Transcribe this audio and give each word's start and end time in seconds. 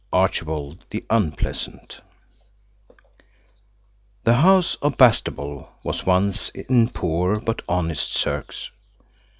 ARCHIBALD 0.13 0.83
THE 0.89 1.05
UNPLEASANT 1.11 2.01
THE 4.23 4.33
house 4.33 4.73
of 4.81 4.97
Bastable 4.97 5.69
was 5.83 6.07
once 6.07 6.49
in 6.49 6.89
poor, 6.89 7.39
but 7.39 7.61
honest, 7.69 8.15
circs. 8.15 8.71